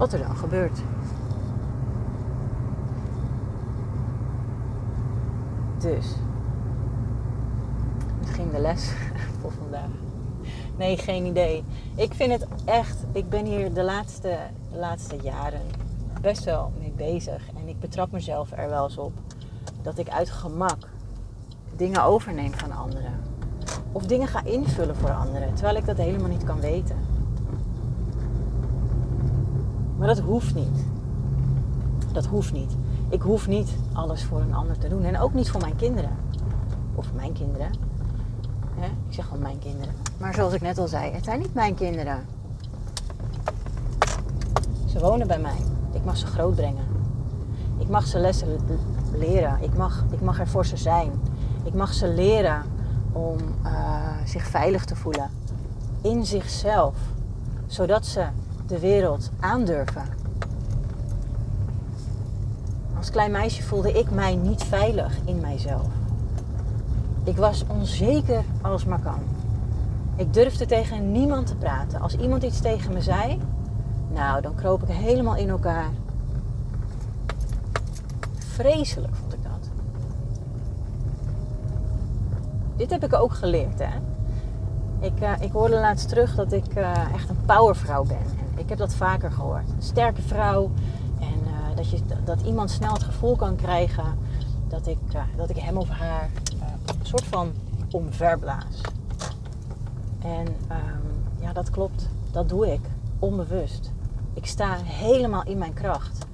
wat 0.02 0.12
er 0.12 0.18
dan 0.18 0.36
gebeurt. 0.36 0.82
Dus, 5.78 6.16
misschien 8.20 8.50
de 8.50 8.58
les 8.58 8.92
vandaag. 9.50 9.90
Nee, 10.76 10.96
geen 10.96 11.24
idee. 11.24 11.64
Ik 11.94 12.14
vind 12.14 12.32
het 12.32 12.46
echt, 12.64 13.04
ik 13.12 13.28
ben 13.28 13.44
hier 13.44 13.74
de 13.74 13.82
laatste, 13.82 14.38
de 14.72 14.78
laatste 14.78 15.16
jaren 15.22 15.60
best 16.20 16.44
wel 16.44 16.72
mee 16.78 16.92
bezig. 16.96 17.48
En 17.56 17.68
ik 17.68 17.80
betrap 17.80 18.12
mezelf 18.12 18.52
er 18.52 18.68
wel 18.68 18.84
eens 18.84 18.98
op 18.98 19.12
dat 19.82 19.98
ik 19.98 20.08
uit 20.08 20.30
gemak 20.30 20.88
dingen 21.76 22.02
overneem 22.04 22.52
van 22.52 22.72
anderen. 22.72 23.20
Of 23.92 24.06
dingen 24.06 24.28
ga 24.28 24.44
invullen 24.44 24.96
voor 24.96 25.10
anderen, 25.10 25.54
terwijl 25.54 25.76
ik 25.76 25.86
dat 25.86 25.96
helemaal 25.96 26.28
niet 26.28 26.44
kan 26.44 26.60
weten. 26.60 26.96
Maar 29.98 30.08
dat 30.08 30.18
hoeft 30.18 30.54
niet. 30.54 30.86
Dat 32.12 32.26
hoeft 32.26 32.52
niet. 32.52 32.76
Ik 33.08 33.22
hoef 33.22 33.48
niet 33.48 33.76
alles 33.92 34.24
voor 34.24 34.40
een 34.40 34.54
ander 34.54 34.78
te 34.78 34.88
doen. 34.88 35.04
En 35.04 35.18
ook 35.18 35.34
niet 35.34 35.50
voor 35.50 35.60
mijn 35.60 35.76
kinderen. 35.76 36.16
Of 36.94 37.12
mijn 37.12 37.32
kinderen. 37.32 37.70
Ik 38.86 39.14
zeg 39.14 39.24
gewoon 39.24 39.42
mijn 39.42 39.58
kinderen. 39.58 39.94
Maar 40.18 40.34
zoals 40.34 40.52
ik 40.52 40.60
net 40.60 40.78
al 40.78 40.88
zei, 40.88 41.12
het 41.12 41.24
zijn 41.24 41.38
niet 41.38 41.54
mijn 41.54 41.74
kinderen. 41.74 42.26
Ze 44.86 44.98
wonen 44.98 45.26
bij 45.26 45.38
mij. 45.38 45.56
Ik 45.92 46.04
mag 46.04 46.16
ze 46.16 46.26
grootbrengen. 46.26 46.84
Ik 47.78 47.88
mag 47.88 48.06
ze 48.06 48.18
lessen 48.18 48.58
leren. 49.12 49.58
Ik 49.60 49.76
mag, 49.76 50.04
ik 50.10 50.20
mag 50.20 50.40
er 50.40 50.48
voor 50.48 50.66
ze 50.66 50.76
zijn. 50.76 51.12
Ik 51.64 51.74
mag 51.74 51.92
ze 51.92 52.08
leren 52.08 52.62
om 53.12 53.36
uh, 53.64 53.72
zich 54.24 54.46
veilig 54.46 54.84
te 54.84 54.96
voelen. 54.96 55.30
In 56.00 56.26
zichzelf. 56.26 56.96
Zodat 57.66 58.06
ze 58.06 58.26
de 58.66 58.78
wereld 58.78 59.30
aandurven. 59.40 60.04
Als 62.96 63.10
klein 63.10 63.30
meisje 63.30 63.62
voelde 63.62 63.92
ik 63.92 64.10
mij 64.10 64.34
niet 64.34 64.62
veilig 64.64 65.18
in 65.24 65.40
mijzelf. 65.40 66.01
Ik 67.24 67.36
was 67.36 67.64
onzeker 67.68 68.44
als 68.62 68.84
maar 68.84 69.00
kan. 69.00 69.20
Ik 70.16 70.34
durfde 70.34 70.66
tegen 70.66 71.12
niemand 71.12 71.46
te 71.46 71.56
praten. 71.56 72.00
Als 72.00 72.16
iemand 72.16 72.42
iets 72.42 72.60
tegen 72.60 72.92
me 72.92 73.00
zei, 73.00 73.40
nou, 74.12 74.42
dan 74.42 74.54
kroop 74.54 74.82
ik 74.82 74.88
helemaal 74.88 75.36
in 75.36 75.48
elkaar. 75.48 75.90
Vreselijk 78.38 79.14
vond 79.14 79.32
ik 79.32 79.42
dat. 79.42 79.70
Dit 82.76 82.90
heb 82.90 83.04
ik 83.04 83.14
ook 83.14 83.32
geleerd, 83.34 83.78
hè. 83.78 83.98
Ik, 85.00 85.20
uh, 85.20 85.32
ik 85.40 85.52
hoorde 85.52 85.80
laatst 85.80 86.08
terug 86.08 86.34
dat 86.34 86.52
ik 86.52 86.76
uh, 86.76 87.14
echt 87.14 87.28
een 87.28 87.44
powervrouw 87.46 88.04
ben. 88.04 88.26
Ik 88.56 88.68
heb 88.68 88.78
dat 88.78 88.94
vaker 88.94 89.32
gehoord. 89.32 89.68
Een 89.76 89.82
sterke 89.82 90.22
vrouw. 90.22 90.70
En 91.20 91.40
uh, 91.44 91.76
dat, 91.76 91.90
je, 91.90 91.98
dat 92.24 92.40
iemand 92.40 92.70
snel 92.70 92.92
het 92.92 93.02
gevoel 93.02 93.36
kan 93.36 93.56
krijgen 93.56 94.18
dat 94.68 94.86
ik, 94.86 94.98
dat 95.36 95.50
ik 95.50 95.56
hem 95.56 95.76
of 95.76 95.88
haar 95.88 96.30
soort 97.18 97.30
van 97.30 97.54
omverblaas. 97.90 98.80
En 100.22 100.46
um, 100.46 101.24
ja, 101.40 101.52
dat 101.52 101.70
klopt. 101.70 102.08
Dat 102.30 102.48
doe 102.48 102.72
ik. 102.72 102.80
Onbewust. 103.18 103.92
Ik 104.34 104.46
sta 104.46 104.76
helemaal 104.76 105.44
in 105.44 105.58
mijn 105.58 105.72
kracht. 105.72 106.26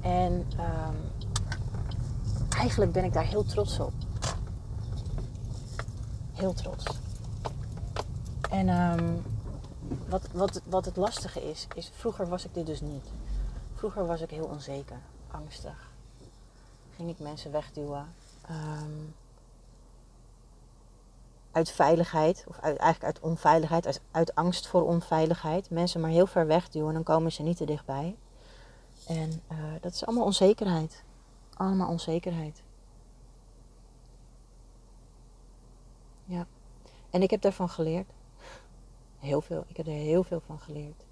En 0.00 0.32
um, 0.32 0.96
eigenlijk 2.56 2.92
ben 2.92 3.04
ik 3.04 3.12
daar 3.12 3.26
heel 3.26 3.44
trots 3.44 3.80
op. 3.80 3.92
Heel 6.32 6.52
trots. 6.52 6.84
En 8.50 8.68
ehm, 8.68 9.14
wat, 10.08 10.28
wat, 10.32 10.60
wat 10.64 10.84
het 10.84 10.96
lastige 10.96 11.50
is, 11.50 11.66
is 11.74 11.90
vroeger 11.94 12.28
was 12.28 12.44
ik 12.44 12.54
dit 12.54 12.66
dus 12.66 12.80
niet. 12.80 13.06
Vroeger 13.74 14.06
was 14.06 14.20
ik 14.20 14.30
heel 14.30 14.46
onzeker, 14.46 15.00
angstig. 15.30 15.90
Ging 16.96 17.10
ik 17.10 17.18
mensen 17.18 17.52
wegduwen. 17.52 18.06
Ehm, 18.42 19.04
uit 21.52 21.70
veiligheid, 21.70 22.44
of 22.48 22.58
uit, 22.60 22.76
eigenlijk 22.76 23.04
uit 23.14 23.24
onveiligheid, 23.24 23.86
uit, 23.86 24.00
uit, 24.10 24.34
angst 24.34 24.66
voor 24.66 24.86
onveiligheid. 24.86 25.70
Mensen 25.70 26.00
maar 26.00 26.10
heel 26.10 26.26
ver 26.26 26.46
wegduwen, 26.46 26.94
dan 26.94 27.02
komen 27.02 27.32
ze 27.32 27.42
niet 27.42 27.56
te 27.56 27.64
dichtbij. 27.64 28.16
En 29.06 29.42
uh, 29.52 29.58
dat 29.80 29.92
is 29.92 30.06
allemaal 30.06 30.24
onzekerheid. 30.24 31.04
Allemaal 31.54 31.88
onzekerheid. 31.88 32.62
Ja. 36.24 36.46
En 37.10 37.22
ik 37.22 37.30
heb 37.30 37.40
daarvan 37.40 37.68
geleerd. 37.68 38.10
Heel 39.18 39.40
veel. 39.40 39.64
Ik 39.68 39.76
heb 39.76 39.86
er 39.86 39.92
heel 39.92 40.24
veel 40.24 40.40
van 40.40 40.58
geleerd. 40.58 41.06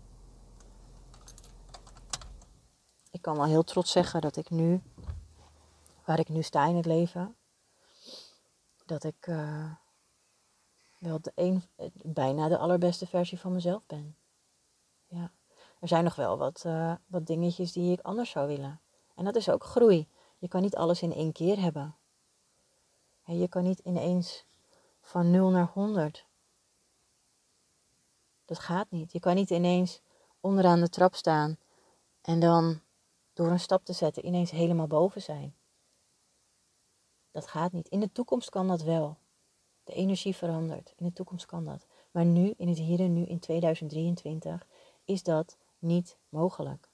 Ik 3.11 3.23
kan 3.23 3.37
wel 3.37 3.47
heel 3.47 3.65
trots 3.65 3.93
zeggen 3.93 4.21
dat 4.21 4.37
ik 4.37 4.51
nu, 4.51 4.83
waar 6.05 6.19
ik 6.19 6.29
nu 6.29 6.43
sta 6.43 6.67
in 6.67 6.77
het 6.77 6.87
leven, 6.87 7.37
dat 8.87 9.05
ik 9.05 9.27
uh, 9.27 9.71
wel 10.99 11.21
de 11.21 11.33
een, 11.35 11.63
bijna 11.93 12.49
de 12.49 12.59
allerbeste 12.59 13.07
versie 13.07 13.41
van 13.41 13.53
mezelf 13.53 13.87
ben. 13.87 14.17
Ja. 15.07 15.33
Er 15.81 15.89
zijn 15.89 16.05
nog 16.05 16.15
wel 16.15 16.39
wat, 16.39 16.63
uh, 16.67 16.95
wat 17.07 17.27
dingetjes 17.27 17.73
die 17.73 17.93
ik 17.93 18.01
anders 18.01 18.31
zou 18.31 18.47
willen. 18.47 18.81
En 19.15 19.25
dat 19.25 19.37
is 19.37 19.49
ook 19.49 19.65
groei. 19.65 20.09
Je 20.39 20.49
kan 20.49 20.63
niet 20.63 20.77
alles 20.77 21.03
in 21.03 21.13
één 21.13 21.33
keer 21.33 21.61
hebben. 21.61 21.97
Je 23.25 23.49
kan 23.49 23.63
niet 23.63 23.79
ineens 23.79 24.45
van 25.01 25.31
0 25.31 25.51
naar 25.51 25.71
100. 25.73 26.27
Dat 28.45 28.59
gaat 28.59 28.91
niet. 28.91 29.13
Je 29.13 29.21
kan 29.21 29.35
niet 29.35 29.51
ineens 29.51 30.01
onderaan 30.41 30.81
de 30.81 30.89
trap 30.89 31.15
staan 31.15 31.59
en 32.21 32.41
dan 32.41 32.81
door 33.33 33.51
een 33.51 33.61
stap 33.61 33.85
te 33.85 33.93
zetten 33.93 34.27
ineens 34.27 34.51
helemaal 34.51 34.87
boven 34.87 35.23
zijn. 35.23 35.57
Dat 37.31 37.47
gaat 37.47 37.73
niet. 37.73 37.89
In 37.89 38.01
de 38.01 38.13
toekomst 38.13 38.51
kan 38.51 38.69
dat 38.69 38.83
wel. 38.83 39.19
De 39.87 39.93
energie 39.93 40.37
verandert. 40.37 40.93
In 40.97 41.07
de 41.07 41.13
toekomst 41.13 41.47
kan 41.47 41.65
dat. 41.65 41.87
Maar 42.11 42.25
nu, 42.25 42.55
in 42.57 42.69
het 42.69 42.79
hier 42.79 43.01
en 43.01 43.13
nu, 43.13 43.25
in 43.25 43.39
2023, 43.39 44.67
is 45.05 45.23
dat 45.23 45.57
niet 45.79 46.17
mogelijk. 46.29 46.89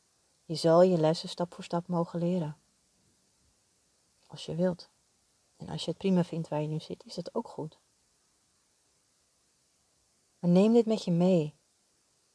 Je 0.45 0.55
zal 0.55 0.83
je 0.83 0.99
lessen 0.99 1.29
stap 1.29 1.55
voor 1.55 1.65
stap 1.65 1.87
mogen 1.87 2.19
leren. 2.19 2.57
Als 4.27 4.47
je 4.47 4.55
wilt. 4.55 4.91
En 5.57 5.69
als 5.69 5.85
je 5.85 5.91
het 5.91 5.99
prima 5.99 6.25
vindt 6.25 6.49
waar 6.49 6.61
je 6.61 6.69
nu 6.69 6.81
zit, 6.81 7.05
is 7.05 7.15
dat 7.15 7.35
ook 7.35 7.49
goed. 7.49 7.79
Maar 10.39 10.51
neem 10.51 10.73
dit 10.73 10.87
met 10.87 11.05
je 11.05 11.11
mee. 11.11 11.55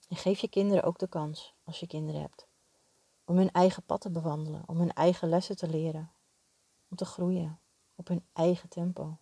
En 0.09 0.15
geef 0.15 0.39
je 0.39 0.47
kinderen 0.47 0.83
ook 0.83 0.99
de 0.99 1.07
kans, 1.07 1.53
als 1.63 1.79
je 1.79 1.87
kinderen 1.87 2.21
hebt, 2.21 2.47
om 3.25 3.37
hun 3.37 3.51
eigen 3.51 3.83
pad 3.83 4.01
te 4.01 4.09
bewandelen, 4.09 4.63
om 4.65 4.77
hun 4.77 4.93
eigen 4.93 5.29
lessen 5.29 5.57
te 5.57 5.67
leren, 5.67 6.11
om 6.89 6.97
te 6.97 7.05
groeien 7.05 7.59
op 7.95 8.07
hun 8.07 8.25
eigen 8.33 8.69
tempo. 8.69 9.17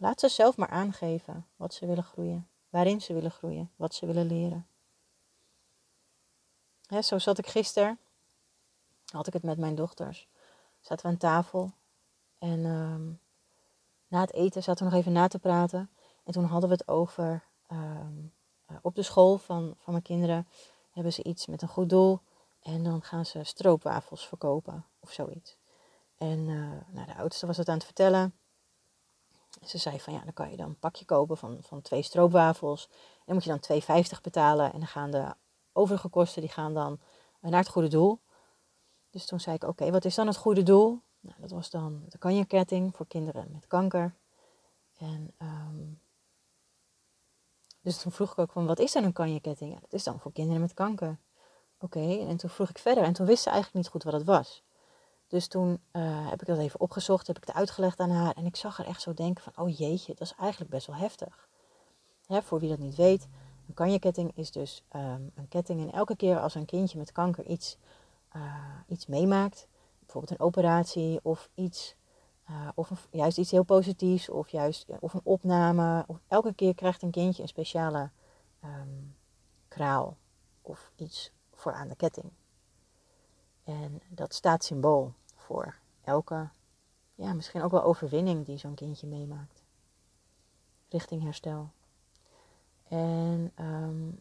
Laat 0.00 0.20
ze 0.20 0.28
zelf 0.28 0.56
maar 0.56 0.68
aangeven 0.68 1.46
wat 1.56 1.74
ze 1.74 1.86
willen 1.86 2.04
groeien, 2.04 2.48
waarin 2.68 3.00
ze 3.00 3.14
willen 3.14 3.30
groeien, 3.30 3.70
wat 3.76 3.94
ze 3.94 4.06
willen 4.06 4.26
leren. 4.26 4.66
zo 7.02 7.18
zat 7.18 7.38
ik 7.38 7.46
gisteren, 7.46 7.98
had 9.12 9.26
ik 9.26 9.32
het 9.32 9.42
met 9.42 9.58
mijn 9.58 9.74
dochters. 9.74 10.28
Zaten 10.80 11.06
we 11.06 11.12
aan 11.12 11.18
tafel 11.18 11.72
en 12.38 12.64
ehm, 12.64 13.10
na 14.08 14.20
het 14.20 14.32
eten 14.32 14.62
zaten 14.62 14.84
we 14.84 14.90
nog 14.90 15.00
even 15.00 15.12
na 15.12 15.28
te 15.28 15.38
praten. 15.38 15.90
En 16.24 16.32
toen 16.32 16.44
hadden 16.44 16.68
we 16.68 16.74
het 16.74 16.88
over 16.88 17.44
ehm, 17.66 18.18
eh, 18.66 18.76
op 18.82 18.94
de 18.94 19.02
school 19.02 19.38
van, 19.38 19.74
van 19.78 19.92
mijn 19.92 20.04
kinderen 20.04 20.48
hebben 20.90 21.12
ze 21.12 21.22
iets 21.22 21.46
met 21.46 21.62
een 21.62 21.68
goed 21.68 21.88
doel. 21.88 22.20
En 22.62 22.84
dan 22.84 23.02
gaan 23.02 23.26
ze 23.26 23.44
stroopwafels 23.44 24.26
verkopen 24.26 24.84
of 25.00 25.12
zoiets. 25.12 25.56
En 26.16 26.38
uh, 26.38 26.70
nou, 26.88 27.06
de 27.06 27.14
oudste 27.14 27.46
was 27.46 27.56
het 27.56 27.68
aan 27.68 27.74
het 27.74 27.84
vertellen. 27.84 28.34
Ze 29.64 29.78
zei 29.78 30.00
van 30.00 30.12
ja, 30.12 30.20
dan 30.24 30.32
kan 30.32 30.50
je 30.50 30.56
dan 30.56 30.68
een 30.68 30.78
pakje 30.78 31.04
kopen 31.04 31.36
van, 31.36 31.58
van 31.60 31.82
twee 31.82 32.02
stroopwafels. 32.02 32.88
En 33.24 33.34
moet 33.34 33.44
je 33.44 33.58
dan 33.58 33.80
2,50 34.04 34.20
betalen. 34.22 34.72
En 34.72 34.78
dan 34.78 34.88
gaan 34.88 35.10
de 35.10 35.34
overige 35.72 36.08
kosten 36.08 36.42
die 36.42 36.50
gaan 36.50 36.74
dan 36.74 37.00
naar 37.40 37.60
het 37.60 37.68
goede 37.68 37.88
doel. 37.88 38.20
Dus 39.10 39.26
toen 39.26 39.40
zei 39.40 39.56
ik, 39.56 39.64
oké, 39.64 39.90
wat 39.90 40.04
is 40.04 40.14
dan 40.14 40.26
het 40.26 40.36
goede 40.36 40.62
doel? 40.62 41.00
Nou, 41.20 41.36
dat 41.40 41.50
was 41.50 41.70
dan 41.70 42.02
de 42.08 42.18
kanjerketting 42.18 42.96
voor 42.96 43.06
kinderen 43.06 43.48
met 43.52 43.66
kanker. 43.66 44.14
En 44.96 45.34
um, 45.38 46.00
dus 47.80 47.98
toen 47.98 48.12
vroeg 48.12 48.32
ik 48.32 48.38
ook 48.38 48.52
van, 48.52 48.66
wat 48.66 48.78
is 48.78 48.92
dan 48.92 49.04
een 49.04 49.12
kanjerketting? 49.12 49.72
Ja, 49.72 49.80
dat 49.80 49.92
is 49.92 50.04
dan 50.04 50.20
voor 50.20 50.32
kinderen 50.32 50.60
met 50.60 50.74
kanker. 50.74 51.18
Oké, 51.78 52.26
en 52.28 52.36
toen 52.36 52.50
vroeg 52.50 52.68
ik 52.68 52.78
verder 52.78 53.04
en 53.04 53.12
toen 53.12 53.26
wist 53.26 53.42
ze 53.42 53.50
eigenlijk 53.50 53.78
niet 53.78 53.92
goed 53.92 54.02
wat 54.02 54.12
het 54.12 54.24
was. 54.24 54.62
Dus 55.28 55.46
toen 55.46 55.80
uh, 55.92 56.28
heb 56.30 56.40
ik 56.40 56.46
dat 56.46 56.58
even 56.58 56.80
opgezocht, 56.80 57.26
heb 57.26 57.36
ik 57.36 57.44
het 57.46 57.56
uitgelegd 57.56 58.00
aan 58.00 58.10
haar. 58.10 58.34
En 58.34 58.46
ik 58.46 58.56
zag 58.56 58.76
haar 58.76 58.86
echt 58.86 59.02
zo 59.02 59.14
denken 59.14 59.42
van, 59.42 59.64
oh 59.64 59.78
jeetje, 59.78 60.14
dat 60.14 60.26
is 60.26 60.34
eigenlijk 60.38 60.70
best 60.70 60.86
wel 60.86 60.96
heftig. 60.96 61.48
Hè, 62.26 62.42
voor 62.42 62.60
wie 62.60 62.68
dat 62.68 62.78
niet 62.78 62.94
weet, 62.94 63.28
een 63.68 63.74
kanjerketting 63.74 64.32
is 64.34 64.50
dus 64.50 64.84
um, 64.96 65.30
een 65.34 65.48
ketting. 65.48 65.80
En 65.80 65.92
elke 65.92 66.16
keer 66.16 66.40
als 66.40 66.54
een 66.54 66.64
kindje 66.64 66.98
met 66.98 67.12
kanker 67.12 67.46
iets, 67.46 67.76
uh, 68.36 68.42
iets 68.86 69.06
meemaakt, 69.06 69.68
bijvoorbeeld 69.98 70.40
een 70.40 70.46
operatie 70.46 71.20
of 71.22 71.48
iets, 71.54 71.94
uh, 72.50 72.68
of 72.74 73.08
juist 73.10 73.38
iets 73.38 73.50
heel 73.50 73.62
positiefs, 73.62 74.28
of 74.28 74.48
juist 74.48 74.86
of 75.00 75.14
een 75.14 75.20
opname. 75.24 76.04
Of 76.06 76.20
elke 76.28 76.52
keer 76.54 76.74
krijgt 76.74 77.02
een 77.02 77.10
kindje 77.10 77.42
een 77.42 77.48
speciale 77.48 78.10
um, 78.64 79.16
kraal 79.68 80.16
of 80.62 80.92
iets 80.96 81.32
voor 81.54 81.72
aan 81.72 81.88
de 81.88 81.96
ketting. 81.96 82.30
En 83.68 84.00
dat 84.08 84.34
staat 84.34 84.64
symbool 84.64 85.12
voor 85.34 85.74
elke, 86.04 86.48
ja, 87.14 87.32
misschien 87.32 87.62
ook 87.62 87.70
wel 87.70 87.82
overwinning 87.82 88.46
die 88.46 88.58
zo'n 88.58 88.74
kindje 88.74 89.06
meemaakt. 89.06 89.62
Richting 90.88 91.22
herstel. 91.22 91.70
En 92.88 93.52
um, 93.60 94.20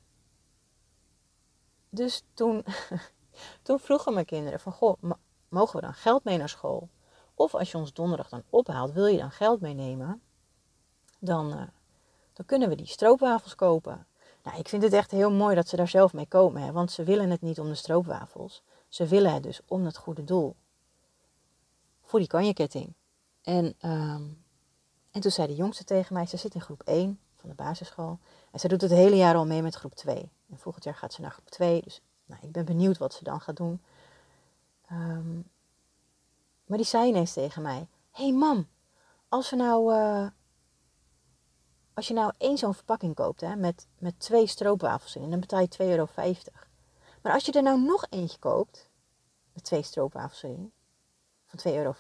dus 1.90 2.24
toen, 2.34 2.66
toen 3.64 3.80
vroegen 3.80 4.14
mijn 4.14 4.26
kinderen 4.26 4.60
van, 4.60 4.72
goh, 4.72 5.02
mogen 5.50 5.76
we 5.76 5.82
dan 5.82 5.94
geld 5.94 6.24
mee 6.24 6.38
naar 6.38 6.50
school? 6.50 6.90
Of 7.34 7.56
als 7.56 7.72
je 7.72 7.78
ons 7.78 7.94
donderdag 7.94 8.30
dan 8.30 8.44
ophaalt, 8.50 8.92
wil 8.94 9.06
je 9.06 9.18
dan 9.18 9.32
geld 9.32 9.62
meenemen? 9.62 10.22
Dan, 11.20 11.52
uh, 11.52 11.62
dan 12.34 12.46
kunnen 12.46 12.70
we 12.70 12.76
die 12.76 12.88
stroopwafels 12.88 13.56
kopen. 13.56 14.08
Nou, 14.44 14.58
ik 14.58 14.70
vind 14.70 14.84
het 14.84 14.94
echt 14.94 15.12
heel 15.12 15.32
mooi 15.32 15.56
dat 15.56 15.68
ze 15.68 15.76
daar 15.76 15.88
zelf 15.88 16.14
mee 16.14 16.28
komen. 16.28 16.62
Hè? 16.62 16.72
Want 16.72 16.92
ze 16.92 17.04
willen 17.04 17.30
het 17.30 17.42
niet 17.42 17.60
om 17.60 17.68
de 17.68 17.76
stroopwafels. 17.76 18.64
Ze 18.88 19.06
willen 19.06 19.34
het 19.34 19.44
dus 19.44 19.62
om 19.66 19.86
het 19.86 19.98
goede 19.98 20.24
doel. 20.24 20.56
Voor 22.02 22.20
die 22.20 22.28
kanjeketting. 22.28 22.94
En, 23.42 23.66
um, 23.66 24.44
en 25.12 25.22
toen 25.22 25.32
zei 25.32 25.48
de 25.48 25.56
jongste 25.56 25.84
tegen 25.84 26.14
mij, 26.14 26.26
ze 26.26 26.38
zit 26.38 26.54
in 26.54 26.62
groep 26.62 26.82
1 26.84 27.20
van 27.36 27.50
de 27.50 27.56
basisschool. 27.56 28.20
En 28.52 28.60
ze 28.60 28.68
doet 28.68 28.82
het 28.82 28.92
hele 28.92 29.16
jaar 29.16 29.36
al 29.36 29.46
mee 29.46 29.62
met 29.62 29.76
groep 29.76 29.96
2. 29.96 30.32
En 30.50 30.58
volgend 30.58 30.84
jaar 30.84 30.96
gaat 30.96 31.14
ze 31.14 31.22
naar 31.22 31.32
groep 31.32 31.50
2. 31.50 31.82
Dus 31.82 32.02
nou, 32.26 32.42
ik 32.44 32.52
ben 32.52 32.66
benieuwd 32.66 32.98
wat 32.98 33.14
ze 33.14 33.24
dan 33.24 33.42
gaat 33.42 33.58
doen. 33.58 33.82
Um, 34.92 35.50
maar 36.66 36.78
die 36.78 36.88
zei 36.88 37.08
ineens 37.08 37.34
tegen 37.34 37.62
mij: 37.62 37.88
Hé 38.12 38.24
hey 38.24 38.34
mam, 38.34 38.68
als 39.30 39.50
we 39.50 39.56
nou. 39.56 39.94
Uh, 39.94 40.28
als 41.94 42.08
je 42.08 42.14
nou 42.14 42.32
één 42.38 42.58
zo'n 42.58 42.74
verpakking 42.74 43.16
koopt 43.16 43.42
hè, 43.42 43.56
met, 43.56 43.88
met 43.98 44.20
twee 44.20 44.48
stroopwafels 44.48 45.16
in, 45.16 45.30
dan 45.30 45.40
betaal 45.40 45.60
je 45.60 45.68
2,50 45.82 45.86
euro. 45.86 46.08
Maar 47.28 47.36
als 47.36 47.46
je 47.46 47.52
er 47.52 47.64
nou 47.64 47.82
nog 47.82 48.06
eentje 48.10 48.40
koopt, 48.40 48.90
met 49.54 49.64
twee 49.64 49.82
stroopwafels 49.82 50.44
erin, 50.44 50.74
van 51.46 51.72
2,50 51.74 51.78
euro, 51.78 51.96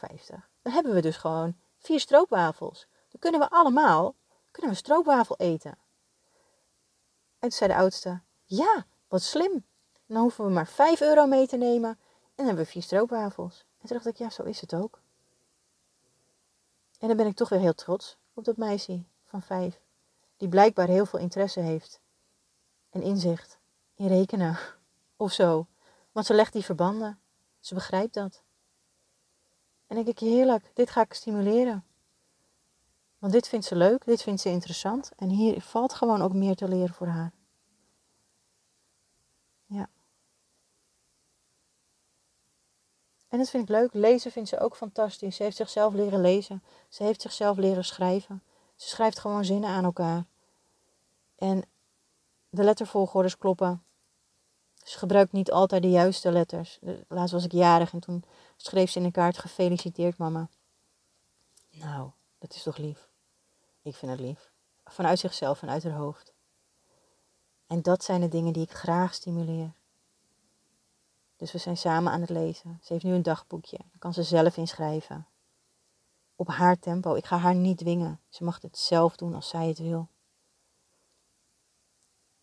dan 0.61 0.73
hebben 0.73 0.93
we 0.93 1.01
dus 1.01 1.17
gewoon 1.17 1.57
vier 1.77 1.99
stroopwafels. 1.99 2.87
Dan 3.09 3.19
kunnen 3.19 3.39
we 3.39 3.49
allemaal 3.49 4.15
kunnen 4.51 4.71
we 4.71 4.77
stroopwafel 4.77 5.37
eten. 5.37 5.71
En 5.71 5.77
toen 7.39 7.51
zei 7.51 7.71
de 7.71 7.77
oudste: 7.77 8.21
Ja, 8.43 8.85
wat 9.07 9.21
slim. 9.21 9.65
Dan 10.05 10.21
hoeven 10.21 10.45
we 10.45 10.51
maar 10.51 10.67
5 10.67 11.01
euro 11.01 11.25
mee 11.25 11.47
te 11.47 11.57
nemen 11.57 11.89
en 11.89 11.97
dan 12.35 12.45
hebben 12.45 12.63
we 12.63 12.71
vier 12.71 12.83
stroopwafels. 12.83 13.65
En 13.81 13.87
toen 13.87 13.97
dacht 13.97 14.09
ik, 14.09 14.17
ja, 14.17 14.29
zo 14.29 14.43
is 14.43 14.61
het 14.61 14.73
ook. 14.73 15.01
En 16.99 17.07
dan 17.07 17.17
ben 17.17 17.27
ik 17.27 17.35
toch 17.35 17.49
weer 17.49 17.59
heel 17.59 17.73
trots 17.73 18.17
op 18.33 18.43
dat 18.43 18.57
meisje 18.57 19.03
van 19.25 19.41
vijf. 19.41 19.81
Die 20.37 20.49
blijkbaar 20.49 20.87
heel 20.87 21.05
veel 21.05 21.19
interesse 21.19 21.59
heeft. 21.59 22.01
En 22.89 23.01
inzicht 23.01 23.59
in 23.95 24.07
rekenen 24.07 24.76
of 25.17 25.32
zo. 25.32 25.67
Want 26.12 26.25
ze 26.25 26.34
legt 26.34 26.53
die 26.53 26.65
verbanden. 26.65 27.19
Ze 27.60 27.73
begrijpt 27.73 28.13
dat. 28.13 28.43
En 29.88 29.95
denk 29.95 30.08
ik, 30.08 30.19
heerlijk, 30.19 30.71
dit 30.73 30.89
ga 30.89 31.01
ik 31.01 31.13
stimuleren. 31.13 31.86
Want 33.19 33.34
dit 33.34 33.47
vindt 33.47 33.65
ze 33.65 33.75
leuk, 33.75 34.06
dit 34.06 34.21
vindt 34.21 34.41
ze 34.41 34.49
interessant. 34.49 35.12
En 35.15 35.30
hier 35.30 35.62
valt 35.62 35.93
gewoon 35.93 36.21
ook 36.21 36.34
meer 36.34 36.56
te 36.56 36.67
leren 36.67 36.93
voor 36.93 37.08
haar. 37.08 37.34
Ja. 39.65 39.89
En 43.27 43.38
dat 43.38 43.49
vind 43.49 43.63
ik 43.63 43.69
leuk. 43.69 43.93
Lezen 43.93 44.32
vindt 44.32 44.49
ze 44.49 44.60
ook 44.60 44.75
fantastisch. 44.75 45.36
Ze 45.36 45.43
heeft 45.43 45.58
zichzelf 45.58 45.93
leren 45.93 46.21
lezen. 46.21 46.63
Ze 46.89 47.03
heeft 47.03 47.21
zichzelf 47.21 47.58
leren 47.58 47.86
schrijven. 47.86 48.43
Ze 48.75 48.88
schrijft 48.88 49.19
gewoon 49.19 49.45
zinnen 49.45 49.69
aan 49.69 49.84
elkaar. 49.84 50.25
En 51.36 51.63
de 52.49 52.63
lettervolgordes 52.63 53.38
kloppen. 53.38 53.87
Ze 54.88 54.97
gebruikt 54.97 55.32
niet 55.32 55.52
altijd 55.52 55.82
de 55.82 55.89
juiste 55.89 56.32
letters. 56.32 56.80
Laatst 57.08 57.34
was 57.34 57.43
ik 57.43 57.52
jarig 57.52 57.93
en 57.93 58.00
toen 58.00 58.23
schreef 58.56 58.91
ze 58.91 59.00
in 59.00 59.06
een 59.06 59.12
kaart: 59.12 59.38
Gefeliciteerd, 59.38 60.17
mama. 60.17 60.50
Nou, 61.71 62.10
dat 62.38 62.54
is 62.54 62.63
toch 62.63 62.78
lief? 62.78 63.10
Ik 63.82 63.95
vind 63.95 64.12
het 64.12 64.19
lief. 64.19 64.52
Vanuit 64.86 65.19
zichzelf, 65.19 65.58
vanuit 65.58 65.84
haar 65.84 65.93
hoofd. 65.93 66.34
En 67.67 67.82
dat 67.82 68.04
zijn 68.04 68.21
de 68.21 68.28
dingen 68.28 68.54
die 68.54 68.63
ik 68.63 68.71
graag 68.71 69.13
stimuleer. 69.13 69.73
Dus 71.36 71.52
we 71.52 71.58
zijn 71.58 71.78
samen 71.78 72.12
aan 72.12 72.21
het 72.21 72.30
lezen. 72.30 72.80
Ze 72.84 72.93
heeft 72.93 73.06
nu 73.06 73.13
een 73.13 73.23
dagboekje. 73.23 73.78
Daar 73.78 74.00
kan 74.00 74.13
ze 74.13 74.23
zelf 74.23 74.58
inschrijven. 74.58 75.28
Op 76.36 76.47
haar 76.47 76.80
tempo. 76.80 77.13
Ik 77.13 77.26
ga 77.26 77.38
haar 77.38 77.56
niet 77.56 77.78
dwingen. 77.78 78.19
Ze 78.30 78.43
mag 78.43 78.62
het 78.62 78.78
zelf 78.78 79.15
doen 79.15 79.34
als 79.34 79.50
zij 79.50 79.67
het 79.67 79.80
wil. 79.80 80.08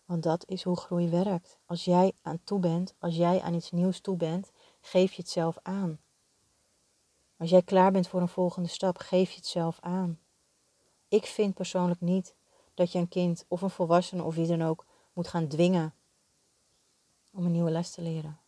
Want 0.04 0.22
dat 0.22 0.48
is 0.48 0.62
hoe 0.62 0.76
groei 0.76 1.08
werkt. 1.08 1.58
Als 1.66 1.84
jij 1.84 2.12
aan 2.22 2.40
toe 2.44 2.58
bent, 2.58 2.94
als 2.98 3.16
jij 3.16 3.40
aan 3.40 3.54
iets 3.54 3.70
nieuws 3.70 4.00
toe 4.00 4.16
bent, 4.16 4.52
geef 4.80 5.12
je 5.12 5.22
het 5.22 5.30
zelf 5.30 5.58
aan. 5.62 6.00
Als 7.36 7.50
jij 7.50 7.62
klaar 7.62 7.92
bent 7.92 8.08
voor 8.08 8.20
een 8.20 8.28
volgende 8.28 8.68
stap, 8.68 8.98
geef 8.98 9.30
je 9.30 9.36
het 9.36 9.46
zelf 9.46 9.80
aan. 9.80 10.18
Ik 11.08 11.26
vind 11.26 11.54
persoonlijk 11.54 12.00
niet 12.00 12.34
dat 12.74 12.92
je 12.92 12.98
een 12.98 13.08
kind 13.08 13.44
of 13.48 13.62
een 13.62 13.70
volwassene 13.70 14.22
of 14.22 14.34
wie 14.34 14.46
dan 14.46 14.62
ook 14.62 14.86
moet 15.12 15.28
gaan 15.28 15.48
dwingen 15.48 15.94
om 17.32 17.44
een 17.44 17.52
nieuwe 17.52 17.70
les 17.70 17.90
te 17.90 18.02
leren. 18.02 18.38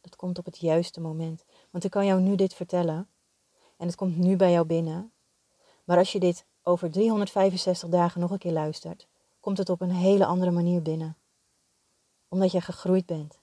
Dat 0.00 0.16
komt 0.16 0.38
op 0.38 0.44
het 0.44 0.58
juiste 0.58 1.00
moment. 1.00 1.44
Want 1.70 1.84
ik 1.84 1.90
kan 1.90 2.06
jou 2.06 2.20
nu 2.20 2.34
dit 2.34 2.54
vertellen 2.54 3.08
en 3.76 3.86
het 3.86 3.96
komt 3.96 4.16
nu 4.16 4.36
bij 4.36 4.52
jou 4.52 4.66
binnen. 4.66 5.12
Maar 5.84 5.98
als 5.98 6.12
je 6.12 6.20
dit 6.20 6.44
over 6.62 6.90
365 6.90 7.88
dagen 7.88 8.20
nog 8.20 8.30
een 8.30 8.38
keer 8.38 8.52
luistert, 8.52 9.06
komt 9.46 9.58
het 9.58 9.70
op 9.70 9.80
een 9.80 9.90
hele 9.90 10.26
andere 10.26 10.50
manier 10.50 10.82
binnen. 10.82 11.16
Omdat 12.28 12.52
je 12.52 12.60
gegroeid 12.60 13.06
bent. 13.06 13.40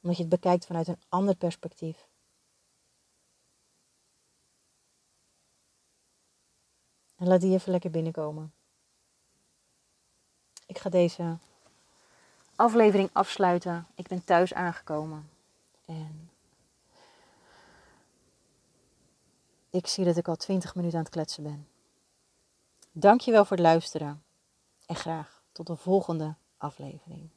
Omdat 0.00 0.16
je 0.16 0.22
het 0.22 0.32
bekijkt 0.32 0.66
vanuit 0.66 0.88
een 0.88 1.02
ander 1.08 1.36
perspectief. 1.36 2.08
En 7.16 7.26
laat 7.26 7.40
die 7.40 7.54
even 7.54 7.70
lekker 7.70 7.90
binnenkomen. 7.90 8.52
Ik 10.66 10.78
ga 10.78 10.90
deze 10.90 11.38
aflevering 12.56 13.10
afsluiten. 13.12 13.86
Ik 13.94 14.08
ben 14.08 14.24
thuis 14.24 14.54
aangekomen. 14.54 15.30
En 15.84 16.30
ik 19.70 19.86
zie 19.86 20.04
dat 20.04 20.16
ik 20.16 20.28
al 20.28 20.36
20 20.36 20.74
minuten 20.74 20.98
aan 20.98 21.04
het 21.04 21.12
kletsen 21.12 21.42
ben. 21.42 21.68
Dankjewel 22.92 23.44
voor 23.44 23.56
het 23.56 23.66
luisteren. 23.66 24.23
En 24.86 24.96
graag 24.96 25.42
tot 25.52 25.66
de 25.66 25.76
volgende 25.76 26.36
aflevering. 26.56 27.30